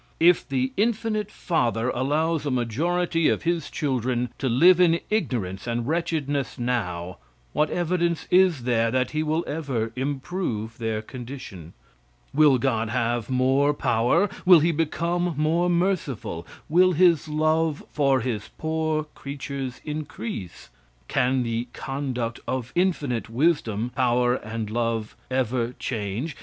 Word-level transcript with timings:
If 0.19 0.49
the 0.49 0.73
infinite 0.77 1.29
Father 1.29 1.89
allows 1.91 2.43
a 2.47 2.49
majority 2.49 3.27
of 3.29 3.43
his 3.43 3.69
children 3.69 4.29
to 4.39 4.49
live 4.49 4.79
in 4.81 4.99
ignorance 5.11 5.67
and 5.67 5.87
wretchedness 5.87 6.57
now, 6.57 7.19
what 7.53 7.69
evidence 7.69 8.25
is 8.31 8.63
there 8.63 8.89
that 8.89 9.11
he 9.11 9.21
will 9.21 9.43
ever 9.45 9.91
improve 9.95 10.79
their 10.79 11.03
condition? 11.03 11.73
Will 12.33 12.57
god 12.57 12.89
have 12.89 13.29
more 13.29 13.75
power? 13.75 14.27
Will 14.43 14.59
he 14.61 14.71
become 14.71 15.35
more 15.37 15.69
merciful? 15.69 16.47
Will 16.67 16.93
his 16.93 17.27
love 17.27 17.83
for 17.91 18.21
his 18.21 18.49
poor 18.57 19.03
creatures 19.03 19.81
increase? 19.85 20.69
Can 21.07 21.43
the 21.43 21.67
conduct 21.73 22.39
of 22.47 22.71
infinite 22.73 23.29
wisdom, 23.29 23.91
power 23.95 24.33
and 24.33 24.67
love 24.71 25.15
ever 25.29 25.73
change? 25.77 26.35